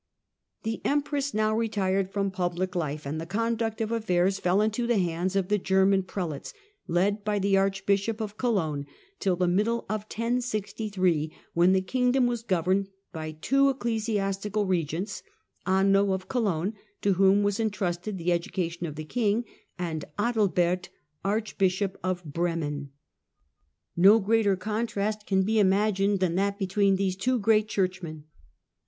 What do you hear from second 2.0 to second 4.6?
from public life, and the conduct of affairs fell